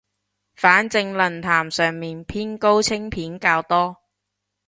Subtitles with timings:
[0.55, 3.97] 反正論壇上面偏高清片較多